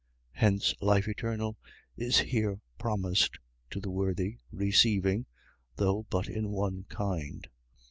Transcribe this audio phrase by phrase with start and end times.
[0.31, 1.59] Hence, life eternal
[1.95, 3.37] is here promised
[3.69, 5.27] to the worthy receiving,
[5.75, 7.47] though but in one kind.